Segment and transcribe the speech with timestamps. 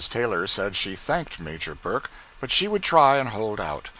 [0.09, 2.09] Taylor said she thanked Major Burke,
[2.39, 3.89] but she would try and hold out.